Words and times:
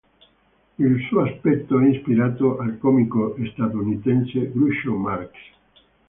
Il 0.79 0.99
suo 1.07 1.21
aspetto 1.25 1.79
è 1.79 1.87
ispirato 1.89 2.57
al 2.57 2.79
comico 2.79 3.35
statunitense 3.53 4.51
Groucho 4.51 4.95
Marx. 4.95 5.29